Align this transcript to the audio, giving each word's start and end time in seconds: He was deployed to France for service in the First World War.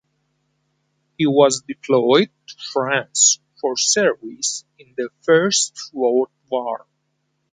He 1.15 1.27
was 1.27 1.61
deployed 1.61 2.31
to 2.47 2.55
France 2.73 3.37
for 3.59 3.77
service 3.77 4.65
in 4.79 4.95
the 4.97 5.09
First 5.23 5.91
World 5.93 6.31
War. 6.49 6.87